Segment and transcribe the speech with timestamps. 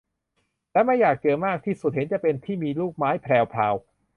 [0.71, 3.73] และไม่อยากเจอมากที่สุดเห็นจะเป็น ที่มีลูกไม้แพรวพราว